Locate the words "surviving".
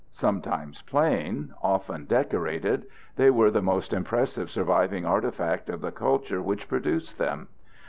4.49-5.05